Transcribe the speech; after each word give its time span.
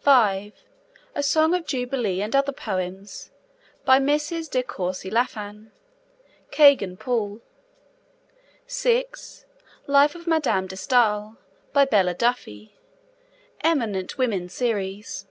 (5) 0.00 0.52
A 1.14 1.22
Song 1.22 1.54
of 1.54 1.64
Jubilee 1.64 2.20
and 2.20 2.36
Other 2.36 2.52
Poems. 2.52 3.30
By 3.86 3.98
Mrs. 4.00 4.50
De 4.50 4.62
Courcy 4.62 5.08
Laffan. 5.10 5.72
(Kegan 6.50 6.98
Paul.) 6.98 7.40
(6) 8.66 9.46
Life 9.86 10.14
of 10.14 10.26
Madame 10.26 10.66
de 10.66 10.76
Stael. 10.76 11.38
By 11.72 11.86
Bella 11.86 12.12
Duffy. 12.12 12.74
'Eminent 13.62 14.18
Women' 14.18 14.50
Series. 14.50 15.26